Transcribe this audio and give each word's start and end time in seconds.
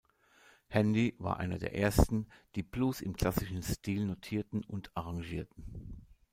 Handy 0.67 1.13
war 1.19 1.37
einer 1.37 1.59
der 1.59 1.75
ersten, 1.75 2.25
die 2.55 2.63
Blues 2.63 3.01
im 3.01 3.15
„klassischen“ 3.15 3.61
Stil 3.61 4.07
notierten 4.07 4.63
und 4.63 4.89
arrangierten. 4.97 6.01